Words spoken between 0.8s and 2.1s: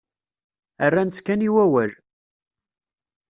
Rran-tt kan i wawal.